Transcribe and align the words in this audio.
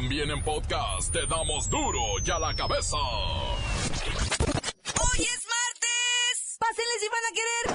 También 0.00 0.30
en 0.30 0.40
podcast 0.44 1.10
te 1.10 1.26
damos 1.26 1.68
duro 1.68 1.98
y 2.24 2.30
a 2.30 2.38
la 2.38 2.54
cabeza. 2.54 2.96
¡Hoy 2.96 3.64
es 5.22 5.44
martes! 5.48 6.56
¡Pásenle 6.60 7.00
si 7.00 7.08
van 7.08 7.24
a 7.24 7.32
querer! 7.34 7.66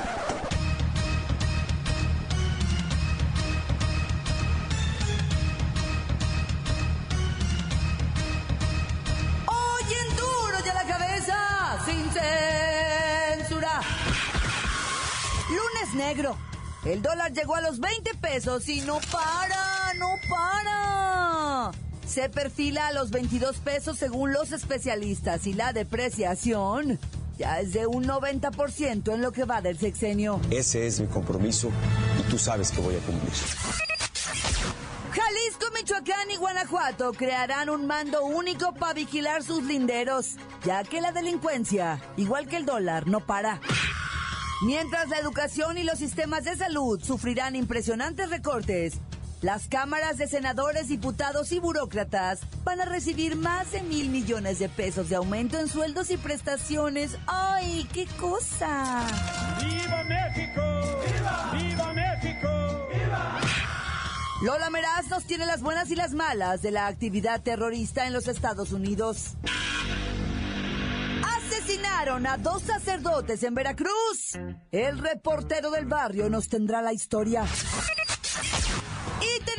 ¡Hoy 9.48 9.84
en 9.94 10.16
duro 10.16 10.58
y 10.66 10.70
a 10.70 10.74
la 10.76 10.86
cabeza! 10.88 11.38
¡Sin 11.84 12.10
censura! 12.10 13.82
Lunes 15.50 15.94
negro. 15.94 16.38
El 16.86 17.02
dólar 17.02 17.34
llegó 17.34 17.56
a 17.56 17.62
los 17.62 17.82
20 17.82 18.14
pesos 18.16 18.70
y 18.70 18.80
no 18.80 19.02
para, 19.12 19.94
no 19.96 20.16
para. 20.30 21.83
Se 22.14 22.30
perfila 22.30 22.90
a 22.90 22.94
los 22.94 23.10
22 23.10 23.58
pesos 23.58 23.98
según 23.98 24.34
los 24.34 24.52
especialistas 24.52 25.48
y 25.48 25.54
la 25.54 25.74
depreciación 25.74 27.00
ya 27.40 27.60
es 27.60 27.74
de 27.74 27.88
un 27.88 28.06
90% 28.06 29.16
en 29.16 29.22
lo 29.24 29.32
que 29.32 29.46
va 29.46 29.62
del 29.62 29.80
sexenio. 29.80 30.40
Ese 30.52 30.86
es 30.86 31.00
mi 31.00 31.08
compromiso 31.08 31.72
y 32.20 32.30
tú 32.30 32.38
sabes 32.38 32.70
que 32.70 32.82
voy 32.82 32.98
a 32.98 33.00
cumplir. 33.00 33.34
Jalisco, 35.12 35.66
Michoacán 35.74 36.30
y 36.30 36.36
Guanajuato 36.36 37.14
crearán 37.14 37.72
un 37.72 37.88
mando 37.88 38.24
único 38.24 38.76
para 38.76 38.94
vigilar 38.94 39.42
sus 39.42 39.64
linderos, 39.64 40.36
ya 40.64 40.84
que 40.84 41.02
la 41.02 41.14
delincuencia, 41.14 42.00
igual 42.16 42.48
que 42.48 42.58
el 42.58 42.68
dólar, 42.68 43.08
no 43.08 43.22
para. 43.22 43.60
Mientras 44.64 45.10
la 45.10 45.18
educación 45.18 45.80
y 45.80 45.84
los 45.84 45.98
sistemas 45.98 46.44
de 46.44 46.56
salud 46.56 47.04
sufrirán 47.04 47.56
impresionantes 47.56 48.30
recortes, 48.30 49.00
las 49.44 49.68
cámaras 49.68 50.18
de 50.18 50.28
senadores, 50.28 50.88
diputados 50.88 51.52
y 51.52 51.60
burócratas 51.60 52.40
van 52.64 52.80
a 52.80 52.86
recibir 52.86 53.36
más 53.36 53.74
de 53.74 53.84
mil 53.84 54.10
millones 54.10 54.58
de 54.58 54.70
pesos 54.70 55.10
de 55.10 55.18
aumento 55.18 55.60
en 55.60 55.68
sueldos 55.68 56.10
y 56.12 56.18
prestaciones. 56.18 57.18
¡Ay, 57.28 57.88
qué 57.94 58.08
cosa! 58.20 59.06
¡Viva 59.60 60.04
México! 60.06 60.62
¡Viva! 61.06 61.52
¡Viva 61.52 61.94
México! 61.94 62.88
¡Viva! 62.94 63.42
Lola 64.42 64.70
Meraz 64.70 65.10
nos 65.10 65.26
tiene 65.26 65.46
las 65.46 65.62
buenas 65.62 65.92
y 65.92 65.96
las 65.96 66.14
malas 66.14 66.62
de 66.62 66.72
la 66.72 66.88
actividad 66.88 67.42
terrorista 67.42 68.08
en 68.08 68.14
los 68.14 68.30
Estados 68.30 68.72
Unidos. 68.72 69.36
Asesinaron 71.38 72.26
a 72.28 72.38
dos 72.38 72.64
sacerdotes 72.64 73.44
en 73.44 73.56
Veracruz. 73.56 74.40
El 74.72 75.00
reportero 75.00 75.70
del 75.70 75.86
barrio 75.86 76.30
nos 76.30 76.48
tendrá 76.48 76.82
la 76.82 76.94
historia. 76.94 77.46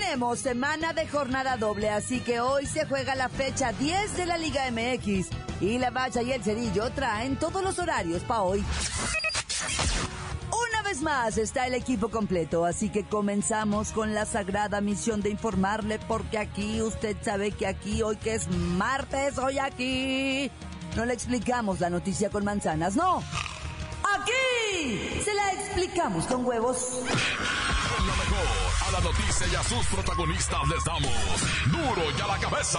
Tenemos 0.05 0.39
semana 0.41 0.93
de 0.93 1.09
jornada 1.09 1.57
doble, 1.57 1.89
así 1.89 2.21
que 2.21 2.39
hoy 2.39 2.67
se 2.67 2.85
juega 2.85 3.15
la 3.15 3.31
fecha 3.31 3.73
10 3.73 4.17
de 4.19 4.27
la 4.27 4.37
Liga 4.37 4.71
MX. 4.71 5.29
Y 5.63 5.79
la 5.79 5.91
Bacha 5.91 6.23
y 6.23 6.31
el 6.31 6.45
Cerillo 6.45 6.91
traen 6.91 7.37
todos 7.37 7.65
los 7.65 7.79
horarios 7.79 8.23
para 8.23 8.43
hoy. 8.43 8.63
Una 10.69 10.83
vez 10.83 11.01
más 11.01 11.39
está 11.39 11.67
el 11.67 11.75
equipo 11.75 12.11
completo, 12.11 12.67
así 12.67 12.91
que 12.91 13.05
comenzamos 13.05 13.93
con 13.93 14.15
la 14.15 14.27
sagrada 14.27 14.83
misión 14.83 15.23
de 15.23 15.31
informarle, 15.31 15.99
porque 16.01 16.37
aquí 16.37 16.83
usted 16.83 17.17
sabe 17.23 17.53
que 17.53 17.67
aquí, 17.67 18.03
hoy 18.03 18.17
que 18.17 18.35
es 18.35 18.49
martes, 18.49 19.39
hoy 19.39 19.59
aquí, 19.59 20.51
no 20.97 21.07
le 21.07 21.15
explicamos 21.15 21.81
la 21.81 21.89
noticia 21.89 22.29
con 22.29 22.45
manzanas, 22.45 22.95
no. 22.95 23.23
Aquí 24.17 25.23
se 25.25 25.35
la 25.35 25.53
explicamos 25.53 26.27
con 26.27 26.45
huevos. 26.45 27.03
La 28.95 29.01
noticia 29.01 29.47
y 29.49 29.55
a 29.57 29.63
sus 29.65 29.87
protagonistas 29.87 30.69
les 30.69 30.85
damos 30.85 31.11
duro 31.67 32.03
y 32.17 32.21
a 32.21 32.27
la 32.29 32.39
cabeza. 32.39 32.79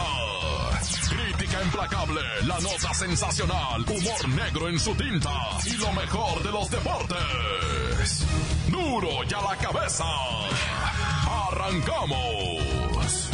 Crítica 1.09 1.61
implacable, 1.61 2.21
la 2.45 2.57
nota 2.61 2.93
sensacional, 2.93 3.81
humor 3.81 4.29
negro 4.29 4.69
en 4.69 4.79
su 4.79 4.95
tinta 4.95 5.29
y 5.65 5.75
lo 5.75 5.91
mejor 5.91 6.41
de 6.41 6.51
los 6.51 6.71
deportes. 6.71 8.25
Duro 8.69 9.09
y 9.29 9.33
a 9.33 9.41
la 9.41 9.57
cabeza. 9.57 10.05
Arrancamos. 11.49 13.29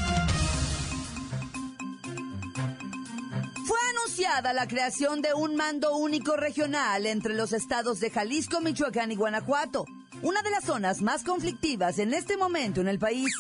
Fue 3.67 3.77
anunciada 3.91 4.53
la 4.53 4.67
creación 4.67 5.21
de 5.21 5.35
un 5.35 5.55
mando 5.55 5.95
único 5.95 6.35
regional 6.35 7.05
entre 7.05 7.35
los 7.35 7.53
estados 7.53 7.99
de 7.99 8.09
Jalisco, 8.09 8.59
Michoacán 8.59 9.11
y 9.11 9.15
Guanajuato, 9.15 9.85
una 10.23 10.41
de 10.43 10.51
las 10.51 10.65
zonas 10.65 11.01
más 11.01 11.23
conflictivas 11.23 11.97
en 11.99 12.13
este 12.13 12.37
momento 12.37 12.81
en 12.81 12.87
el 12.87 12.99
país. 12.99 13.33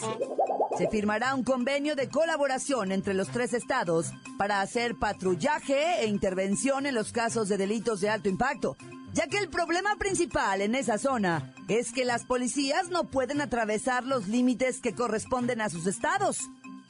Se 0.77 0.87
firmará 0.89 1.35
un 1.35 1.43
convenio 1.43 1.95
de 1.95 2.09
colaboración 2.09 2.91
entre 2.91 3.13
los 3.13 3.29
tres 3.29 3.53
estados 3.53 4.11
para 4.37 4.61
hacer 4.61 4.95
patrullaje 4.95 6.01
e 6.01 6.07
intervención 6.07 6.85
en 6.85 6.95
los 6.95 7.11
casos 7.11 7.49
de 7.49 7.57
delitos 7.57 8.01
de 8.01 8.09
alto 8.09 8.29
impacto, 8.29 8.77
ya 9.13 9.27
que 9.27 9.37
el 9.37 9.49
problema 9.49 9.95
principal 9.97 10.61
en 10.61 10.73
esa 10.73 10.97
zona 10.97 11.53
es 11.67 11.91
que 11.91 12.05
las 12.05 12.23
policías 12.23 12.89
no 12.89 13.03
pueden 13.03 13.41
atravesar 13.41 14.05
los 14.05 14.27
límites 14.27 14.79
que 14.79 14.95
corresponden 14.95 15.61
a 15.61 15.69
sus 15.69 15.85
estados. 15.85 16.39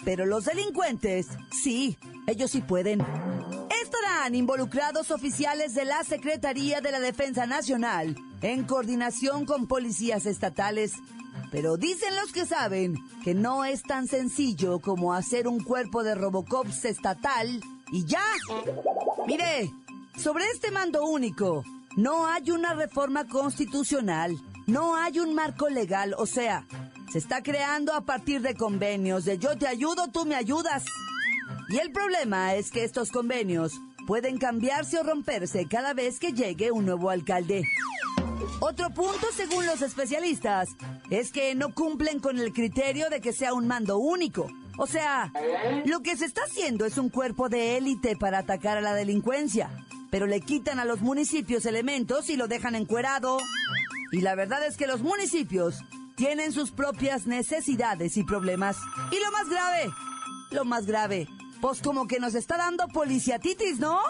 Pero 0.05 0.25
los 0.25 0.45
delincuentes, 0.45 1.27
sí, 1.51 1.97
ellos 2.27 2.51
sí 2.51 2.61
pueden. 2.61 3.01
Estarán 3.83 4.35
involucrados 4.35 5.11
oficiales 5.11 5.75
de 5.75 5.85
la 5.85 6.03
Secretaría 6.03 6.81
de 6.81 6.91
la 6.91 6.99
Defensa 6.99 7.45
Nacional 7.45 8.15
en 8.41 8.63
coordinación 8.63 9.45
con 9.45 9.67
policías 9.67 10.25
estatales. 10.25 10.93
Pero 11.51 11.77
dicen 11.77 12.15
los 12.15 12.31
que 12.31 12.45
saben 12.45 12.97
que 13.23 13.33
no 13.33 13.65
es 13.65 13.83
tan 13.83 14.07
sencillo 14.07 14.79
como 14.79 15.13
hacer 15.13 15.47
un 15.47 15.63
cuerpo 15.63 16.03
de 16.03 16.15
Robocops 16.15 16.85
estatal 16.85 17.61
y 17.91 18.05
ya. 18.05 18.23
Mire, 19.27 19.71
sobre 20.17 20.45
este 20.45 20.71
mando 20.71 21.05
único, 21.05 21.63
no 21.97 22.25
hay 22.27 22.51
una 22.51 22.73
reforma 22.73 23.27
constitucional, 23.27 24.37
no 24.67 24.95
hay 24.95 25.19
un 25.19 25.33
marco 25.35 25.69
legal, 25.69 26.15
o 26.17 26.25
sea, 26.25 26.65
se 27.11 27.17
está 27.17 27.43
creando 27.43 27.93
a 27.93 28.01
partir 28.01 28.41
de 28.41 28.55
convenios 28.55 29.25
de 29.25 29.37
yo 29.37 29.57
te 29.57 29.67
ayudo, 29.67 30.07
tú 30.07 30.25
me 30.25 30.35
ayudas. 30.35 30.85
Y 31.69 31.77
el 31.77 31.91
problema 31.91 32.55
es 32.55 32.71
que 32.71 32.83
estos 32.83 33.11
convenios 33.11 33.73
pueden 34.07 34.37
cambiarse 34.37 34.99
o 34.99 35.03
romperse 35.03 35.67
cada 35.67 35.93
vez 35.93 36.19
que 36.19 36.33
llegue 36.33 36.71
un 36.71 36.85
nuevo 36.85 37.09
alcalde. 37.09 37.63
Otro 38.59 38.89
punto, 38.91 39.27
según 39.35 39.65
los 39.65 39.81
especialistas, 39.81 40.69
es 41.09 41.31
que 41.31 41.55
no 41.55 41.73
cumplen 41.73 42.19
con 42.19 42.39
el 42.39 42.53
criterio 42.53 43.09
de 43.09 43.21
que 43.21 43.33
sea 43.33 43.53
un 43.53 43.67
mando 43.67 43.97
único. 43.97 44.47
O 44.77 44.87
sea, 44.87 45.31
lo 45.85 46.01
que 46.01 46.15
se 46.17 46.25
está 46.25 46.41
haciendo 46.43 46.85
es 46.85 46.97
un 46.97 47.09
cuerpo 47.09 47.49
de 47.49 47.77
élite 47.77 48.15
para 48.15 48.39
atacar 48.39 48.77
a 48.77 48.81
la 48.81 48.93
delincuencia, 48.93 49.69
pero 50.09 50.27
le 50.27 50.41
quitan 50.41 50.79
a 50.79 50.85
los 50.85 51.01
municipios 51.01 51.65
elementos 51.65 52.29
y 52.29 52.37
lo 52.37 52.47
dejan 52.47 52.75
encuerado. 52.75 53.37
Y 54.11 54.21
la 54.21 54.35
verdad 54.35 54.65
es 54.65 54.77
que 54.77 54.87
los 54.87 55.01
municipios 55.01 55.75
tienen 56.15 56.51
sus 56.51 56.71
propias 56.71 57.27
necesidades 57.27 58.17
y 58.17 58.23
problemas. 58.23 58.77
Y 59.11 59.19
lo 59.23 59.31
más 59.31 59.49
grave, 59.49 59.89
lo 60.51 60.65
más 60.65 60.85
grave, 60.85 61.27
pues 61.61 61.81
como 61.81 62.07
que 62.07 62.19
nos 62.19 62.33
está 62.35 62.57
dando 62.57 62.87
policiatitis, 62.87 63.79
¿no? 63.79 64.01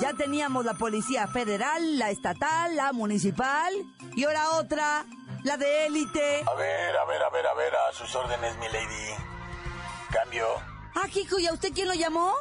Ya 0.00 0.12
teníamos 0.16 0.64
la 0.64 0.74
policía 0.74 1.26
federal, 1.26 1.98
la 1.98 2.10
estatal, 2.10 2.76
la 2.76 2.92
municipal 2.92 3.72
y 4.14 4.24
ahora 4.24 4.50
otra, 4.50 5.04
la 5.42 5.56
de 5.56 5.86
élite. 5.86 6.44
A 6.46 6.54
ver, 6.54 6.96
a 6.96 7.04
ver, 7.04 7.22
a 7.22 7.30
ver, 7.30 7.46
a 7.46 7.54
ver, 7.54 7.74
a 7.74 7.92
sus 7.92 8.14
órdenes, 8.14 8.56
mi 8.58 8.66
lady. 8.68 9.14
Cambio. 10.10 10.46
Ah, 10.94 11.08
hijo, 11.14 11.38
¿y 11.38 11.46
a 11.46 11.52
usted 11.52 11.72
quién 11.74 11.88
lo 11.88 11.94
llamó? 11.94 12.32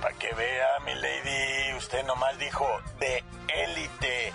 Para 0.00 0.14
que 0.18 0.32
vea, 0.34 0.66
mi 0.84 0.94
lady, 0.94 1.74
usted 1.78 2.04
nomás 2.04 2.36
dijo 2.38 2.66
de 2.98 3.22
élite. 3.48 4.32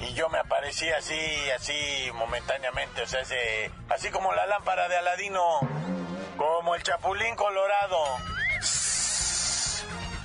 Y 0.00 0.14
yo 0.14 0.28
me 0.28 0.38
aparecí 0.38 0.88
así, 0.90 1.18
así, 1.56 2.10
momentáneamente, 2.14 3.02
o 3.02 3.06
sea, 3.06 3.20
ese- 3.20 3.70
así 3.90 4.10
como 4.10 4.32
la 4.32 4.46
lámpara 4.46 4.88
de 4.88 4.96
Aladino, 4.96 5.42
como 6.36 6.74
el 6.74 6.82
chapulín 6.82 7.34
colorado. 7.36 7.98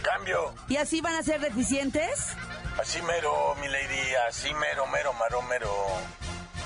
Cambio. 0.03 0.53
¿Y 0.67 0.77
así 0.77 1.01
van 1.01 1.15
a 1.15 1.23
ser 1.23 1.39
deficientes? 1.39 2.35
Así 2.79 3.01
mero, 3.01 3.55
mi 3.61 3.67
lady, 3.67 4.15
así 4.27 4.53
mero, 4.53 4.85
mero, 4.87 5.13
maro, 5.13 5.41
mero. 5.43 5.71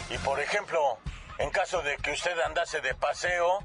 Y 0.10 0.18
por 0.20 0.40
ejemplo, 0.40 0.98
en 1.38 1.50
caso 1.52 1.82
de 1.82 1.98
que 1.98 2.12
usted 2.12 2.38
andase 2.40 2.82
de 2.82 2.94
paseo, 2.96 3.64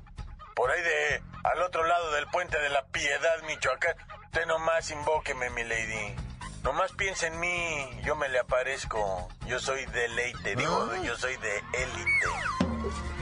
por 0.54 0.70
ahí 0.70 0.82
de 0.82 1.22
al 1.44 1.62
otro 1.62 1.84
lado 1.84 2.12
del 2.12 2.26
puente 2.28 2.58
de 2.58 2.68
la 2.68 2.84
Piedad, 2.86 3.42
Michoacán, 3.46 3.96
usted 4.24 4.46
nomás 4.46 4.90
invóqueme, 4.90 5.50
mi 5.50 5.64
lady. 5.64 6.14
Nomás 6.62 6.92
piense 6.92 7.26
en 7.26 7.40
mí, 7.40 8.00
yo 8.04 8.14
me 8.14 8.28
le 8.28 8.38
aparezco. 8.38 9.28
Yo 9.46 9.58
soy 9.58 9.84
deleite, 9.86 10.54
digo, 10.54 10.94
yo 11.02 11.16
soy 11.16 11.36
de 11.38 11.58
élite. 11.58 12.26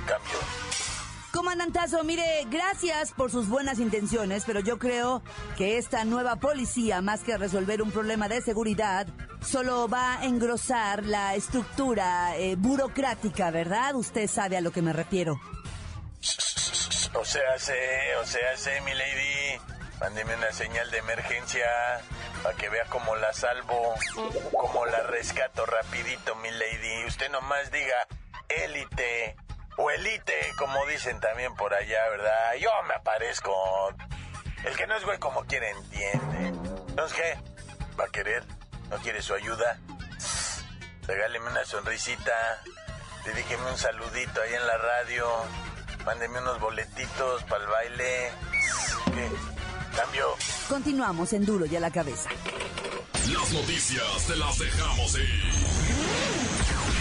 Cambio. 0.06 0.89
Comandantazo, 1.32 2.02
mire, 2.02 2.24
gracias 2.50 3.12
por 3.12 3.30
sus 3.30 3.48
buenas 3.48 3.78
intenciones, 3.78 4.42
pero 4.44 4.58
yo 4.58 4.80
creo 4.80 5.22
que 5.56 5.78
esta 5.78 6.04
nueva 6.04 6.36
policía, 6.36 7.02
más 7.02 7.20
que 7.20 7.38
resolver 7.38 7.82
un 7.82 7.92
problema 7.92 8.28
de 8.28 8.42
seguridad, 8.42 9.06
solo 9.40 9.88
va 9.88 10.18
a 10.18 10.24
engrosar 10.24 11.04
la 11.04 11.36
estructura 11.36 12.36
eh, 12.36 12.56
burocrática, 12.56 13.52
¿verdad? 13.52 13.94
Usted 13.94 14.28
sabe 14.28 14.56
a 14.56 14.60
lo 14.60 14.72
que 14.72 14.82
me 14.82 14.92
refiero. 14.92 15.40
O 17.14 17.24
sea, 17.24 17.58
sé, 17.58 18.16
o 18.20 18.26
sea, 18.26 18.56
sé, 18.56 18.80
mi 18.80 18.92
lady. 18.92 19.60
Mándeme 20.00 20.34
una 20.34 20.50
señal 20.50 20.90
de 20.90 20.98
emergencia 20.98 21.66
para 22.42 22.56
que 22.56 22.70
vea 22.70 22.86
cómo 22.86 23.14
la 23.16 23.32
salvo, 23.32 23.94
cómo 24.58 24.86
la 24.86 25.02
rescato 25.02 25.64
rapidito, 25.66 26.34
mi 26.36 26.50
lady. 26.50 27.04
Usted 27.06 27.30
nomás 27.30 27.70
diga 27.70 28.08
élite 28.48 29.36
o 29.82 29.90
elite, 29.90 30.52
como 30.58 30.84
dicen 30.86 31.18
también 31.20 31.54
por 31.54 31.72
allá, 31.72 32.08
¿verdad? 32.10 32.54
Yo 32.60 32.70
me 32.86 32.94
aparezco. 32.94 33.52
El 34.64 34.76
que 34.76 34.86
no 34.86 34.94
es 34.94 35.04
güey 35.04 35.18
como 35.18 35.44
quiere 35.46 35.70
entiende. 35.70 36.48
Entonces, 36.88 37.16
¿qué? 37.16 37.38
¿Va 37.98 38.04
a 38.04 38.08
querer? 38.08 38.44
¿No 38.90 38.98
quiere 38.98 39.22
su 39.22 39.32
ayuda? 39.32 39.78
Regáleme 41.06 41.48
una 41.48 41.64
sonrisita. 41.64 42.62
Dedíqueme 43.24 43.70
un 43.70 43.78
saludito 43.78 44.42
ahí 44.42 44.54
en 44.54 44.66
la 44.66 44.76
radio. 44.76 45.26
Mándeme 46.04 46.40
unos 46.40 46.60
boletitos 46.60 47.42
para 47.44 47.64
el 47.64 47.70
baile. 47.70 48.32
¿Qué? 49.14 49.96
Cambio. 49.96 50.36
Continuamos 50.68 51.32
en 51.32 51.46
Duro 51.46 51.64
y 51.64 51.76
a 51.76 51.80
la 51.80 51.90
cabeza. 51.90 52.28
Las 53.32 53.52
noticias 53.52 54.26
te 54.26 54.36
las 54.36 54.58
dejamos 54.58 55.14
ir. 55.14 55.52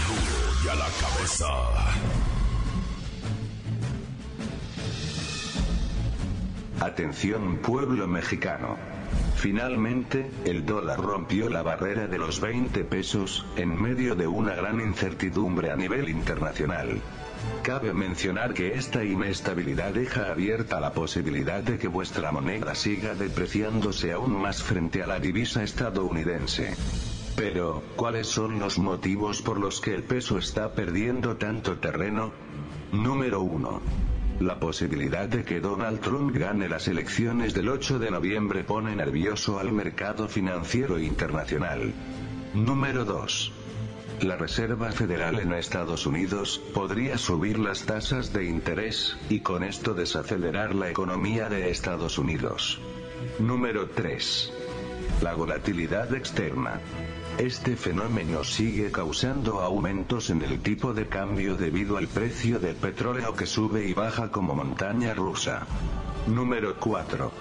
Duro 0.08 0.64
y 0.64 0.68
a 0.68 0.74
la 0.76 0.88
cabeza. 1.00 2.09
Atención 6.80 7.58
pueblo 7.58 8.08
mexicano. 8.08 8.78
Finalmente, 9.36 10.30
el 10.46 10.64
dólar 10.64 10.98
rompió 10.98 11.50
la 11.50 11.62
barrera 11.62 12.06
de 12.06 12.16
los 12.16 12.40
20 12.40 12.84
pesos, 12.84 13.44
en 13.56 13.80
medio 13.80 14.14
de 14.14 14.26
una 14.26 14.54
gran 14.54 14.80
incertidumbre 14.80 15.70
a 15.70 15.76
nivel 15.76 16.08
internacional. 16.08 17.02
Cabe 17.62 17.92
mencionar 17.92 18.54
que 18.54 18.74
esta 18.74 19.04
inestabilidad 19.04 19.92
deja 19.92 20.30
abierta 20.30 20.80
la 20.80 20.92
posibilidad 20.92 21.62
de 21.62 21.78
que 21.78 21.88
vuestra 21.88 22.32
moneda 22.32 22.74
siga 22.74 23.14
depreciándose 23.14 24.12
aún 24.12 24.40
más 24.40 24.62
frente 24.62 25.02
a 25.02 25.06
la 25.06 25.20
divisa 25.20 25.62
estadounidense. 25.62 26.74
Pero, 27.36 27.82
¿cuáles 27.94 28.26
son 28.26 28.58
los 28.58 28.78
motivos 28.78 29.42
por 29.42 29.60
los 29.60 29.82
que 29.82 29.94
el 29.94 30.02
peso 30.02 30.38
está 30.38 30.72
perdiendo 30.72 31.36
tanto 31.36 31.78
terreno? 31.78 32.32
Número 32.92 33.42
1. 33.42 34.09
La 34.40 34.58
posibilidad 34.58 35.28
de 35.28 35.44
que 35.44 35.60
Donald 35.60 36.00
Trump 36.00 36.34
gane 36.34 36.66
las 36.66 36.88
elecciones 36.88 37.52
del 37.52 37.68
8 37.68 37.98
de 37.98 38.10
noviembre 38.10 38.64
pone 38.64 38.96
nervioso 38.96 39.58
al 39.58 39.70
mercado 39.70 40.28
financiero 40.28 40.98
internacional. 40.98 41.92
Número 42.54 43.04
2. 43.04 43.52
La 44.22 44.36
Reserva 44.38 44.92
Federal 44.92 45.40
en 45.40 45.52
Estados 45.52 46.06
Unidos 46.06 46.58
podría 46.72 47.18
subir 47.18 47.58
las 47.58 47.84
tasas 47.84 48.32
de 48.32 48.46
interés, 48.46 49.14
y 49.28 49.40
con 49.40 49.62
esto 49.62 49.92
desacelerar 49.92 50.74
la 50.74 50.88
economía 50.88 51.50
de 51.50 51.68
Estados 51.68 52.16
Unidos. 52.16 52.80
Número 53.40 53.90
3. 53.90 54.52
La 55.20 55.34
volatilidad 55.34 56.14
externa. 56.14 56.80
Este 57.40 57.74
fenómeno 57.74 58.44
sigue 58.44 58.92
causando 58.92 59.62
aumentos 59.62 60.28
en 60.28 60.42
el 60.42 60.60
tipo 60.60 60.92
de 60.92 61.06
cambio 61.06 61.56
debido 61.56 61.96
al 61.96 62.06
precio 62.06 62.58
del 62.58 62.76
petróleo 62.76 63.34
que 63.34 63.46
sube 63.46 63.88
y 63.88 63.94
baja 63.94 64.30
como 64.30 64.54
montaña 64.54 65.14
rusa. 65.14 65.66
Número 66.26 66.76
4. 66.78 67.32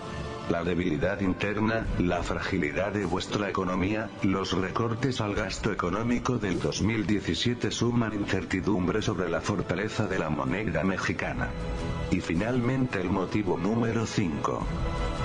La 0.51 0.63
debilidad 0.63 1.19
interna, 1.19 1.85
la 1.97 2.23
fragilidad 2.23 2.93
de 2.93 3.03
vuestra 3.03 3.49
economía, 3.49 4.09
los 4.23 4.53
recortes 4.53 5.19
al 5.19 5.35
gasto 5.35 5.69
económico 5.69 6.37
del 6.37 6.61
2017 6.61 7.69
suman 7.69 8.13
incertidumbre 8.13 9.01
sobre 9.01 9.29
la 9.29 9.41
fortaleza 9.41 10.07
de 10.07 10.17
la 10.17 10.29
moneda 10.29 10.81
mexicana. 10.85 11.49
Y 12.09 12.21
finalmente 12.21 13.01
el 13.01 13.09
motivo 13.09 13.57
número 13.57 14.05
5. 14.05 14.65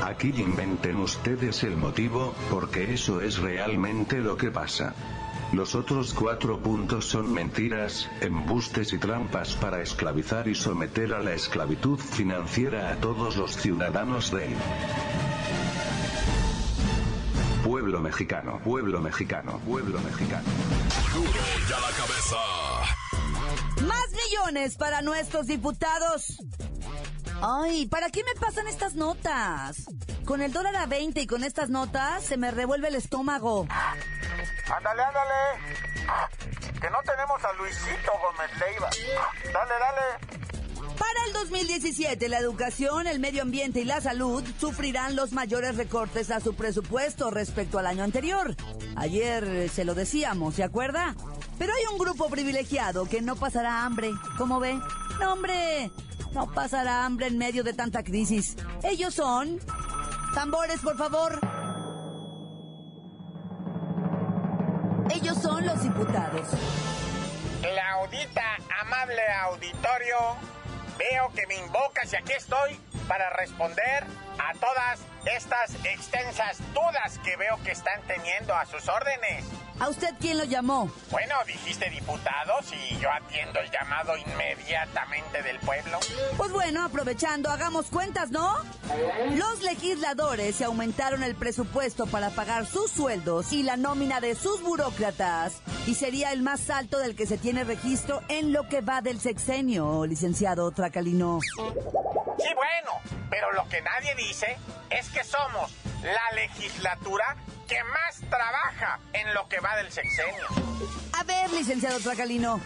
Aquí 0.05 0.35
inventen 0.37 0.97
ustedes 0.97 1.65
el 1.65 1.79
motivo, 1.79 2.35
porque 2.51 2.93
eso 2.93 3.23
es 3.23 3.39
realmente 3.39 4.19
lo 4.19 4.37
que 4.37 4.51
pasa. 4.51 4.95
Los 5.55 5.75
otros 5.75 6.12
cuatro 6.12 6.61
puntos 6.61 7.06
son 7.06 7.33
mentiras, 7.33 8.11
embustes 8.21 8.93
y 8.93 8.99
trampas 8.99 9.55
para 9.56 9.81
esclavizar 9.81 10.47
y 10.47 10.55
someter 10.55 11.15
a 11.15 11.21
la 11.21 11.33
esclavitud 11.33 11.99
financiera 11.99 12.91
a 12.91 12.97
todos 12.97 13.39
los 13.39 13.56
ciudadanos 13.56 14.31
del 14.31 14.55
pueblo 17.65 17.99
mexicano, 18.01 18.61
pueblo 18.62 19.01
mexicano, 19.01 19.59
pueblo 19.61 19.99
mexicano. 20.03 20.45
Duro 21.15 21.31
y 21.31 21.73
a 21.73 21.81
la 21.81 21.91
cabeza. 21.97 22.37
Más 23.87 24.11
millones 24.12 24.77
para 24.77 25.01
nuestros 25.01 25.47
diputados. 25.47 26.37
Ay, 27.46 27.87
¿para 27.88 28.08
qué 28.08 28.25
me 28.25 28.41
pasan 28.41 28.67
estas 28.69 28.94
notas? 28.94 29.85
Con 30.25 30.41
el 30.41 30.50
dólar 30.50 30.76
a 30.76 30.87
20 30.87 31.20
y 31.20 31.26
con 31.26 31.44
estas 31.44 31.69
notas 31.69 32.25
se 32.25 32.38
me 32.38 32.50
revuelve 32.50 32.88
el 32.88 32.94
estómago. 32.94 33.67
Ándale, 33.70 35.02
ándale. 35.02 35.35
Que 36.81 36.88
no 36.88 36.96
tenemos 37.05 37.44
a 37.44 37.52
Luisito 37.52 38.12
Gómez 38.23 38.50
Leiva. 38.58 38.88
Dale, 39.52 39.75
dale. 39.79 40.35
Para 40.96 41.26
el 41.26 41.32
2017, 41.35 42.29
la 42.31 42.38
educación, 42.38 43.06
el 43.06 43.20
medio 43.20 43.43
ambiente 43.43 43.81
y 43.81 43.85
la 43.85 44.00
salud 44.00 44.43
sufrirán 44.58 45.14
los 45.14 45.32
mayores 45.32 45.76
recortes 45.76 46.31
a 46.31 46.41
su 46.41 46.55
presupuesto 46.55 47.31
respecto 47.31 47.79
al 47.79 47.87
año 47.87 48.05
anterior. 48.05 48.56
Ayer 48.96 49.44
eh, 49.44 49.69
se 49.69 49.85
lo 49.85 49.94
decíamos, 49.94 50.55
¿se 50.55 50.64
acuerda? 50.64 51.14
Pero 51.58 51.75
hay 51.75 51.93
un 51.93 51.99
grupo 51.99 52.31
privilegiado 52.31 53.05
que 53.05 53.20
no 53.20 53.37
pasará 53.37 53.85
hambre. 53.85 54.12
¿Cómo 54.38 54.61
ve? 54.61 54.79
No, 55.20 55.35
hombre, 55.35 55.91
no 56.35 56.51
pasará 56.53 57.05
hambre 57.05 57.29
en 57.29 57.39
medio 57.39 57.63
de 57.65 57.73
tanta 57.73 58.03
crisis. 58.03 58.57
Ellos 58.83 59.15
son... 59.15 59.61
Tambores, 60.35 60.81
por 60.81 60.97
favor. 60.99 61.39
Ellos 65.15 65.39
son 65.41 65.65
los 65.65 65.81
diputados. 65.81 66.49
Claudita, 67.63 68.57
amable 68.83 69.23
auditorio, 69.45 70.17
veo 70.99 71.31
que 71.35 71.47
me 71.47 71.57
invocas 71.59 72.13
y 72.13 72.17
aquí 72.17 72.33
estoy 72.33 72.81
para 73.07 73.31
responder 73.31 74.05
a 74.39 74.55
todas 74.55 75.01
estas 75.25 75.75
extensas 75.85 76.59
dudas 76.75 77.21
que 77.25 77.37
veo 77.37 77.57
que 77.63 77.71
están 77.71 78.01
teniendo 78.09 78.55
a 78.55 78.67
sus 78.67 78.89
órdenes. 78.89 79.45
¿A 79.81 79.88
usted 79.88 80.15
quién 80.21 80.38
lo 80.38 80.44
llamó? 80.44 80.91
Bueno, 81.11 81.35
dijiste 81.47 81.91
diputados 81.91 82.67
y 82.73 82.97
yo 82.99 83.11
atiendo 83.11 83.59
el 83.59 83.71
llamado 83.71 84.17
inmediatamente 84.17 85.43
del 85.43 85.59
pueblo. 85.59 85.99
Pues 86.37 86.53
bueno, 86.53 86.85
aprovechando, 86.85 87.50
hagamos 87.50 87.87
cuentas, 87.87 88.31
¿no? 88.31 88.55
Los 89.35 89.63
legisladores 89.63 90.56
se 90.56 90.65
aumentaron 90.65 91.25
el 91.25 91.34
presupuesto 91.34 92.06
para 92.06 92.31
pagar 92.31 92.67
sus 92.67 92.91
sueldos 92.91 93.53
y 93.53 93.65
la 93.65 93.77
nómina 93.77 94.20
de 94.20 94.37
sus 94.37 94.63
burócratas. 94.63 95.60
Y 95.87 95.94
sería 95.94 96.32
el 96.32 96.43
más 96.43 96.70
alto 96.70 96.99
del 96.99 97.17
que 97.17 97.27
se 97.27 97.37
tiene 97.37 97.65
registro 97.65 98.22
en 98.29 98.53
lo 98.53 98.69
que 98.69 98.81
va 98.81 99.01
del 99.01 99.20
sexenio, 99.20 100.06
licenciado 100.06 100.70
Tracalino. 100.70 101.41
Sí, 101.43 102.49
bueno, 102.55 103.01
pero 103.29 103.53
lo 103.53 103.69
que 103.69 103.81
nadie 103.82 104.15
dice 104.15 104.56
es 104.91 105.08
que 105.10 105.25
somos 105.25 105.72
la 106.03 106.37
legislatura 106.37 107.37
que 107.67 107.83
más 107.85 108.21
trabaja 108.31 109.01
en 109.13 109.35
lo 109.35 109.49
que 109.49 109.61
va 109.61 109.77
del 109.77 109.91
sexenio. 109.91 110.47
A 111.13 111.25
ver, 111.25 111.51
licenciado 111.51 111.99
Tracalino. 112.01 112.61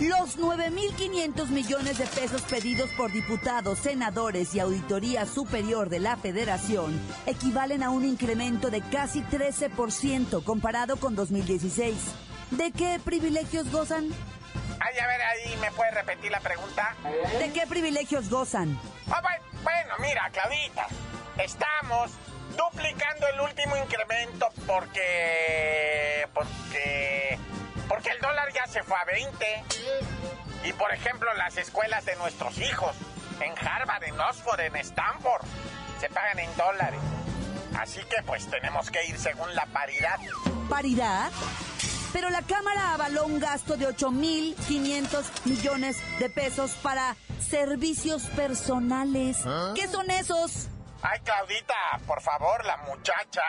Los 0.00 0.38
9.500 0.38 1.48
millones 1.48 1.98
de 1.98 2.06
pesos 2.06 2.42
pedidos 2.42 2.90
por 2.92 3.12
diputados, 3.12 3.78
senadores 3.78 4.54
y 4.54 4.60
Auditoría 4.60 5.26
Superior 5.26 5.90
de 5.90 6.00
la 6.00 6.16
Federación 6.16 6.98
equivalen 7.26 7.82
a 7.82 7.90
un 7.90 8.04
incremento 8.04 8.70
de 8.70 8.80
casi 8.80 9.22
13% 9.22 10.42
comparado 10.44 10.96
con 10.96 11.14
2016. 11.14 11.94
¿De 12.52 12.72
qué 12.72 13.00
privilegios 13.04 13.70
gozan? 13.70 14.08
Ay, 14.80 14.98
a 14.98 15.06
ver, 15.06 15.22
ahí 15.22 15.56
me 15.60 15.70
puede 15.72 15.92
repetir 15.92 16.32
la 16.32 16.40
pregunta. 16.40 16.96
¿De 17.38 17.52
qué 17.52 17.66
privilegios 17.66 18.28
gozan? 18.28 18.76
Ah, 19.08 19.20
bueno, 19.20 19.44
bueno, 19.62 19.94
mira, 20.00 20.28
Claudita, 20.32 20.86
estamos 21.38 22.10
duplicando 22.56 23.26
el 23.28 23.40
último 23.40 23.76
incremento 23.76 24.48
porque... 24.66 26.26
porque... 26.34 27.38
porque 27.88 28.10
el 28.10 28.20
dólar 28.20 28.52
ya 28.52 28.66
se 28.66 28.82
fue 28.82 28.96
a 28.96 29.04
20. 29.04 29.64
Y 30.64 30.72
por 30.74 30.92
ejemplo, 30.92 31.32
las 31.34 31.56
escuelas 31.56 32.04
de 32.04 32.16
nuestros 32.16 32.58
hijos, 32.58 32.94
en 33.40 33.52
Harvard, 33.66 34.04
en 34.04 34.20
Oxford, 34.20 34.60
en 34.60 34.76
Stanford, 34.76 35.42
se 36.00 36.08
pagan 36.08 36.38
en 36.38 36.56
dólares. 36.56 37.00
Así 37.78 38.00
que 38.04 38.22
pues 38.24 38.48
tenemos 38.48 38.90
que 38.90 39.04
ir 39.06 39.18
según 39.18 39.54
la 39.54 39.66
paridad. 39.66 40.18
¿Paridad? 40.68 41.30
Pero 42.12 42.28
la 42.28 42.42
Cámara 42.42 42.92
avaló 42.92 43.24
un 43.24 43.40
gasto 43.40 43.76
de 43.76 43.88
8.500 43.88 45.24
millones 45.46 45.96
de 46.18 46.28
pesos 46.28 46.72
para 46.82 47.16
servicios 47.40 48.24
personales. 48.36 49.38
¿Qué 49.74 49.88
son 49.88 50.10
esos? 50.10 50.68
Ay, 51.02 51.18
Claudita, 51.20 51.74
por 52.06 52.20
favor, 52.22 52.64
la 52.64 52.76
muchacha, 52.78 53.42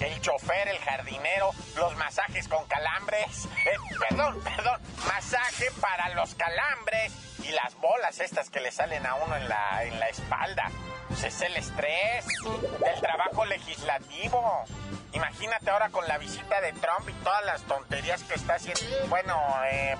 el 0.00 0.20
chofer, 0.20 0.68
el 0.68 0.78
jardinero, 0.78 1.50
los 1.76 1.96
masajes 1.96 2.48
con 2.48 2.64
calambres. 2.66 3.48
Eh, 3.64 3.76
perdón, 4.10 4.38
perdón, 4.44 4.78
masaje 5.06 5.70
para 5.80 6.10
los 6.14 6.34
calambres. 6.34 7.12
y 7.42 7.50
las 7.52 7.74
bolas 7.76 8.20
estas 8.20 8.48
que 8.50 8.60
le 8.60 8.70
salen 8.72 9.04
a 9.06 9.14
uno 9.16 9.36
en 9.36 9.48
la, 9.48 9.84
en 9.84 9.98
la 10.00 10.06
espalda. 10.08 10.70
Pues 11.08 11.24
es 11.24 11.40
el 11.42 11.56
estrés 11.56 12.26
del 12.26 13.00
trabajo 13.00 13.44
legislativo. 13.44 14.64
Imagínate 15.12 15.70
ahora 15.70 15.88
con 15.90 16.06
la 16.08 16.18
visita 16.18 16.60
de 16.60 16.72
Trump 16.72 17.08
y 17.08 17.12
todas 17.24 17.44
las 17.44 17.62
tonterías 17.62 18.22
que 18.24 18.34
está 18.34 18.54
haciendo. 18.54 18.80
Bueno, 19.08 19.38
eh, 19.70 19.96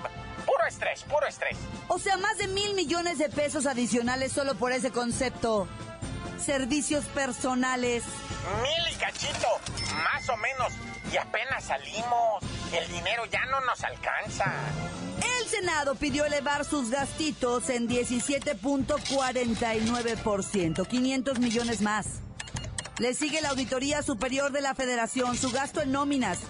puro 0.46 0.66
estrés, 0.66 1.02
puro 1.04 1.26
estrés. 1.26 1.56
O 1.88 1.98
sea, 1.98 2.16
más 2.16 2.36
de 2.38 2.48
mil 2.48 2.74
millones 2.74 3.18
de 3.18 3.28
pesos 3.28 3.66
adicionales 3.66 4.32
solo 4.32 4.54
por 4.54 4.72
ese 4.72 4.90
concepto. 4.90 5.68
Servicios 6.44 7.06
personales. 7.06 8.04
Mil 8.62 8.92
y 8.92 8.96
cachito, 8.96 9.48
más 10.04 10.28
o 10.28 10.36
menos. 10.36 10.74
Y 11.10 11.16
apenas 11.16 11.64
salimos. 11.64 12.44
El 12.70 12.86
dinero 12.92 13.24
ya 13.32 13.46
no 13.46 13.62
nos 13.62 13.82
alcanza. 13.82 14.52
El 15.40 15.48
Senado 15.48 15.94
pidió 15.94 16.26
elevar 16.26 16.66
sus 16.66 16.90
gastitos 16.90 17.70
en 17.70 17.88
17.49%, 17.88 20.86
500 20.86 21.38
millones 21.38 21.80
más. 21.80 22.06
Le 22.98 23.14
sigue 23.14 23.40
la 23.40 23.48
Auditoría 23.50 24.02
Superior 24.02 24.52
de 24.52 24.60
la 24.60 24.74
Federación. 24.74 25.38
Su 25.38 25.50
gasto 25.50 25.80
en 25.80 25.92
nóminas 25.92 26.40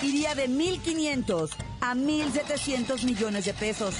iría 0.00 0.36
de 0.36 0.48
1.500 0.48 1.50
a 1.80 1.94
1.700 1.94 3.02
millones 3.02 3.46
de 3.46 3.54
pesos. 3.54 3.96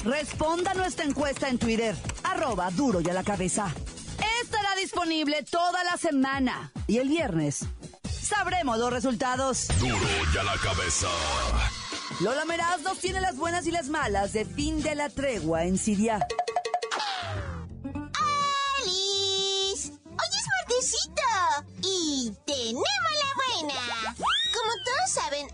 Responda 0.05 0.73
a 0.73 0.75
nuestra 0.75 1.05
encuesta 1.05 1.49
en 1.49 1.59
Twitter, 1.59 1.95
arroba 2.25 2.71
duro 2.73 3.01
y 3.01 3.09
a 3.09 3.13
la 3.13 3.23
cabeza. 3.23 3.73
Estará 4.43 4.75
disponible 4.75 5.45
toda 5.49 5.85
la 5.85 5.97
semana 5.97 6.73
y 6.89 6.99
el 6.99 7.09
viernes 7.09 7.65
sabremos 8.31 8.79
los 8.79 8.93
resultados. 8.93 9.69
Duro 9.79 9.97
y 10.35 10.39
a 10.39 10.43
la 10.43 10.57
cabeza. 10.57 11.09
Lola 12.21 12.45
Meraz 12.45 12.81
nos 12.83 12.99
tiene 12.99 13.21
las 13.21 13.37
buenas 13.37 13.67
y 13.67 13.71
las 13.71 13.89
malas 13.89 14.33
de 14.33 14.45
fin 14.45 14.83
de 14.83 14.95
la 14.95 15.09
tregua 15.09 15.65
en 15.65 15.79
Siria. 15.79 16.27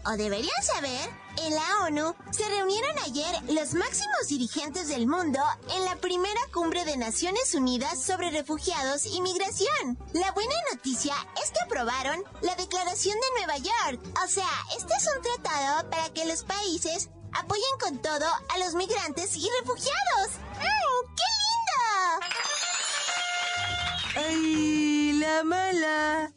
O 0.07 0.17
deberían 0.17 0.63
saber, 0.63 1.11
en 1.45 1.55
la 1.55 1.85
ONU 1.85 2.15
se 2.31 2.49
reunieron 2.49 2.99
ayer 3.05 3.35
los 3.49 3.75
máximos 3.75 4.29
dirigentes 4.29 4.89
del 4.89 5.07
mundo 5.07 5.41
en 5.75 5.85
la 5.85 5.97
primera 5.97 6.41
cumbre 6.53 6.85
de 6.85 6.97
Naciones 6.97 7.55
Unidas 7.55 8.03
sobre 8.03 8.31
refugiados 8.31 9.05
y 9.07 9.21
migración. 9.21 9.99
La 10.13 10.33
buena 10.33 10.55
noticia 10.73 11.15
es 11.43 11.51
que 11.51 11.61
aprobaron 11.65 12.23
la 12.43 12.55
Declaración 12.55 13.17
de 13.17 13.41
Nueva 13.41 13.59
York. 13.59 14.01
O 14.25 14.29
sea, 14.29 14.49
este 14.77 14.95
es 14.95 15.09
un 15.15 15.23
tratado 15.23 15.91
para 15.91 16.09
que 16.11 16.25
los 16.25 16.45
países 16.45 17.11
apoyen 17.33 17.65
con 17.81 17.99
todo 18.01 18.27
a 18.27 18.59
los 18.59 18.75
migrantes 18.75 19.37
y 19.37 19.49
refugiados. 19.61 20.39
¡Mmm, 20.55 21.07
¡Qué 21.17 21.29
lindo! 21.45 22.37
¡Ay, 24.29 25.13
la 25.19 25.45
mala! 25.45 26.33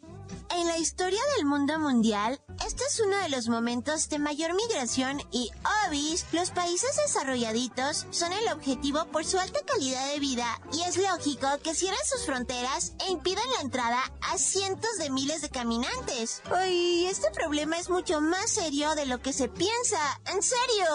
En 0.51 0.67
la 0.67 0.77
historia 0.77 1.21
del 1.35 1.45
mundo 1.45 1.77
mundial, 1.79 2.41
este 2.65 2.83
es 2.83 2.99
uno 2.99 3.17
de 3.17 3.29
los 3.29 3.47
momentos 3.49 4.09
de 4.09 4.17
mayor 4.19 4.53
migración 4.55 5.21
y, 5.31 5.51
obis, 5.87 6.25
los 6.31 6.49
países 6.49 6.95
desarrolladitos 6.97 8.07
son 8.09 8.33
el 8.33 8.51
objetivo 8.51 9.05
por 9.05 9.25
su 9.25 9.37
alta 9.37 9.59
calidad 9.65 10.07
de 10.11 10.19
vida 10.19 10.59
y 10.73 10.81
es 10.81 10.97
lógico 10.97 11.47
que 11.63 11.75
cierren 11.75 11.99
sus 12.05 12.25
fronteras 12.25 12.93
e 13.05 13.11
impidan 13.11 13.49
la 13.57 13.61
entrada 13.61 14.01
a 14.21 14.37
cientos 14.37 14.97
de 14.97 15.11
miles 15.11 15.41
de 15.41 15.49
caminantes. 15.49 16.41
Ay, 16.51 17.05
este 17.05 17.29
problema 17.31 17.77
es 17.77 17.89
mucho 17.89 18.19
más 18.19 18.49
serio 18.49 18.95
de 18.95 19.05
lo 19.05 19.21
que 19.21 19.33
se 19.33 19.49
piensa. 19.49 19.99
¡En 20.25 20.41
serio! 20.41 20.85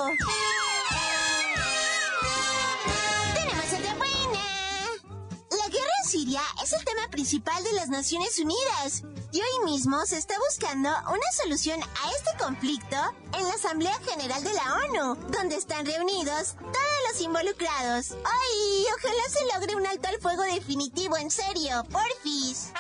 Es 6.63 6.73
el 6.73 6.85
tema 6.85 7.09
principal 7.11 7.63
de 7.63 7.73
las 7.73 7.89
Naciones 7.89 8.39
Unidas. 8.39 9.03
Y 9.35 9.39
hoy 9.39 9.65
mismo 9.65 10.07
se 10.07 10.17
está 10.17 10.37
buscando 10.49 10.89
una 10.89 11.33
solución 11.33 11.83
a 11.83 12.11
este 12.13 12.39
conflicto 12.39 12.97
en 13.37 13.43
la 13.43 13.55
Asamblea 13.55 13.99
General 14.09 14.45
de 14.45 14.53
la 14.53 14.77
ONU, 14.77 15.17
donde 15.33 15.57
están 15.57 15.85
reunidos 15.85 16.55
todos 16.55 17.01
los 17.11 17.21
involucrados. 17.21 18.13
¡Ay! 18.13 18.87
Ojalá 18.97 19.23
se 19.29 19.45
logre 19.53 19.75
un 19.75 19.87
alto 19.89 20.07
al 20.07 20.21
fuego 20.21 20.45
definitivo, 20.45 21.17
en 21.17 21.33
serio, 21.33 21.83
porfis. 21.91 22.71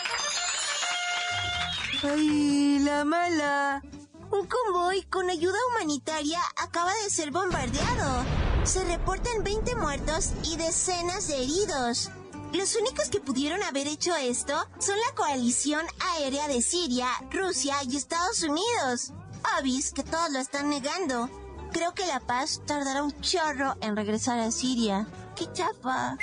¡Ay, 2.04 2.78
la 2.78 3.04
mala! 3.04 3.82
Un 4.30 4.46
convoy 4.46 5.02
con 5.10 5.28
ayuda 5.30 5.58
humanitaria 5.70 6.38
acaba 6.54 6.94
de 7.02 7.10
ser 7.10 7.32
bombardeado. 7.32 8.24
Se 8.62 8.84
reportan 8.84 9.42
20 9.42 9.74
muertos 9.74 10.30
y 10.44 10.56
decenas 10.56 11.26
de 11.26 11.42
heridos. 11.42 12.10
Los 12.54 12.76
únicos 12.76 13.08
que 13.08 13.18
pudieron 13.18 13.64
haber 13.64 13.88
hecho 13.88 14.14
esto 14.14 14.54
son 14.78 14.96
la 14.96 15.14
coalición 15.16 15.84
aérea 16.14 16.46
de 16.46 16.62
Siria, 16.62 17.08
Rusia 17.32 17.74
y 17.82 17.96
Estados 17.96 18.44
Unidos. 18.44 19.12
Obis 19.58 19.92
que 19.92 20.04
todos 20.04 20.30
lo 20.30 20.38
están 20.38 20.70
negando. 20.70 21.28
Creo 21.72 21.94
que 21.94 22.06
la 22.06 22.20
paz 22.20 22.62
tardará 22.64 23.02
un 23.02 23.20
chorro 23.20 23.74
en 23.80 23.96
regresar 23.96 24.38
a 24.38 24.52
Siria. 24.52 25.04
¡Qué 25.34 25.52
chafa! 25.52 26.16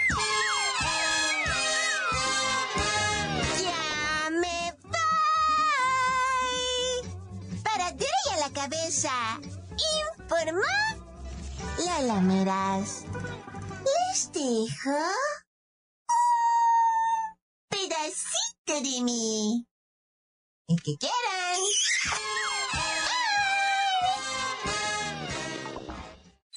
¡Ya 3.62 4.30
me! 4.30 4.74
Para 7.62 7.88
a 7.88 8.40
la 8.40 8.50
cabeza. 8.54 9.12
Informó 10.22 10.62
Lola 11.78 12.22
Meraz. 12.22 13.04
Les 13.84 14.32
dejo 14.32 14.98
de 18.82 19.02
mí. 19.04 19.68
El 20.68 20.82
que 20.82 20.98
quieran. 20.98 21.62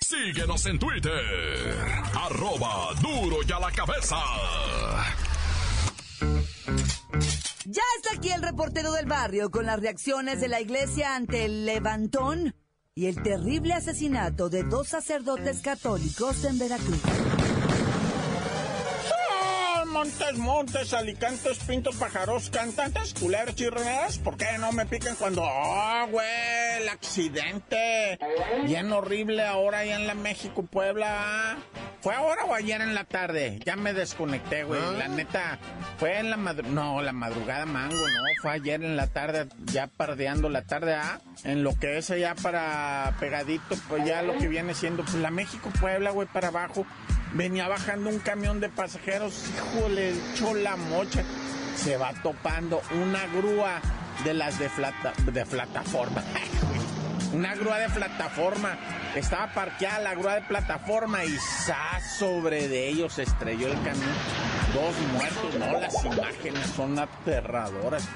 Síguenos 0.01 0.67
en 0.67 0.79
Twitter. 0.79 1.87
Arroba 2.15 2.95
duro 3.01 3.39
y 3.47 3.53
a 3.53 3.59
la 3.59 3.71
cabeza. 3.73 4.17
Ya 7.67 7.83
está 7.97 8.15
aquí 8.17 8.31
el 8.31 8.43
reportero 8.43 8.93
del 8.93 9.07
barrio 9.07 9.51
con 9.51 9.67
las 9.67 9.81
reacciones 9.81 10.41
de 10.41 10.49
la 10.49 10.61
iglesia 10.61 11.17
ante 11.17 11.45
el 11.45 11.67
levantón 11.67 12.55
y 12.95 13.07
el 13.07 13.23
terrible 13.23 13.75
asesinato 13.75 14.49
de 14.49 14.63
dos 14.63 14.89
sacerdotes 14.89 15.61
católicos 15.63 16.45
en 16.45 16.59
Veracruz. 16.59 17.01
Montes, 19.95 20.37
montes, 20.39 20.93
alicantes, 20.93 21.59
pintos, 21.61 21.95
pájaros, 21.95 22.51
cantantes, 22.51 23.15
culeros, 23.15 23.55
chirroneras, 23.55 24.19
¿por 24.19 24.37
qué 24.37 24.59
no 24.59 24.73
me 24.73 24.87
pican 24.87 25.15
cuando... 25.15 25.43
¡Oh, 25.45 26.07
güey! 26.11 26.27
El 26.81 26.89
accidente. 26.89 28.19
Bien 28.65 28.93
horrible 28.93 29.45
ahora 29.45 29.79
allá 29.79 29.95
en 29.95 30.09
la 30.09 30.15
México, 30.15 30.65
Puebla. 30.65 31.59
¿Fue 32.01 32.13
ahora 32.13 32.45
o 32.45 32.55
ayer 32.55 32.81
en 32.81 32.97
la 32.97 33.05
tarde? 33.05 33.61
Ya 33.65 33.77
me 33.77 33.95
desconecté, 33.95 34.65
güey. 34.65 34.81
La 34.99 35.07
neta, 35.07 35.61
fue 35.99 36.19
en 36.19 36.29
la 36.29 36.37
madrugada. 36.37 36.75
No, 36.75 37.01
la 37.01 37.13
madrugada 37.13 37.65
mango, 37.65 37.95
no. 37.95 38.23
Fue 38.43 38.51
ayer 38.51 38.83
en 38.83 38.97
la 38.97 39.07
tarde, 39.07 39.47
ya 39.67 39.87
pardeando 39.87 40.49
la 40.49 40.63
tarde 40.63 40.95
A. 40.95 41.21
En 41.45 41.63
lo 41.63 41.73
que 41.79 41.99
es 41.99 42.11
allá 42.11 42.35
para 42.35 43.15
pegadito, 43.21 43.77
pues 43.89 44.05
ya 44.05 44.23
lo 44.23 44.37
que 44.39 44.49
viene 44.49 44.75
siendo, 44.75 45.05
pues 45.05 45.15
la 45.15 45.31
México-Puebla, 45.31 46.11
güey, 46.11 46.27
para 46.27 46.49
abajo. 46.49 46.85
Venía 47.35 47.67
bajando 47.67 48.11
un 48.11 48.21
camión 48.21 48.61
de 48.61 48.69
pasajeros, 48.69 49.35
híjole, 49.49 50.11
echó 50.11 50.55
la 50.55 50.77
mocha. 50.77 51.25
Se 51.77 51.97
va 51.97 52.13
topando 52.23 52.81
una 53.03 53.27
grúa 53.27 53.81
de 54.23 54.35
las 54.35 54.61
de, 54.61 54.69
flata, 54.69 55.13
de 55.33 55.45
plataforma. 55.45 56.23
una 57.33 57.57
grúa 57.57 57.79
de 57.79 57.89
plataforma. 57.89 58.79
Estaba 59.17 59.53
parqueada 59.53 59.99
la 59.99 60.15
grúa 60.15 60.37
de 60.37 60.43
plataforma 60.43 61.25
y 61.25 61.37
¡zas! 61.67 62.17
sobre 62.19 62.69
de 62.69 62.89
ellos 62.89 63.19
estrelló 63.19 63.67
el 63.67 63.83
camión. 63.83 64.13
Dos 64.73 64.95
muertos, 65.13 65.55
no, 65.59 65.81
las 65.81 66.05
imágenes 66.05 66.67
son 66.69 66.97
aterradoras. 67.01 68.09